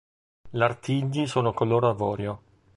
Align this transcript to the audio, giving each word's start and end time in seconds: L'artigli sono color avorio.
L'artigli 0.53 1.27
sono 1.27 1.53
color 1.53 1.83
avorio. 1.85 2.41